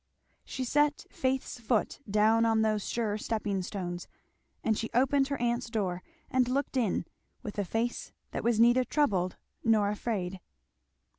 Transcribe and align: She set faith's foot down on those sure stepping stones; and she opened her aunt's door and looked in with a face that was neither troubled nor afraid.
She 0.43 0.63
set 0.63 1.05
faith's 1.11 1.59
foot 1.59 1.99
down 2.09 2.43
on 2.43 2.63
those 2.63 2.89
sure 2.89 3.19
stepping 3.19 3.61
stones; 3.61 4.07
and 4.63 4.75
she 4.75 4.89
opened 4.95 5.27
her 5.27 5.39
aunt's 5.39 5.69
door 5.69 6.01
and 6.31 6.47
looked 6.49 6.75
in 6.75 7.05
with 7.43 7.59
a 7.59 7.65
face 7.65 8.11
that 8.31 8.43
was 8.43 8.59
neither 8.59 8.83
troubled 8.83 9.35
nor 9.63 9.89
afraid. 9.89 10.39